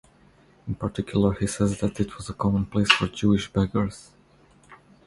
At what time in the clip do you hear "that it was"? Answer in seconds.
1.79-2.27